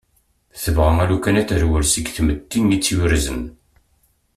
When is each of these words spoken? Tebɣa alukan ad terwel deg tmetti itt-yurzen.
Tebɣa 0.61 0.91
alukan 1.03 1.39
ad 1.41 1.47
terwel 1.49 1.85
deg 1.95 2.07
tmetti 2.15 2.59
itt-yurzen. 2.75 3.41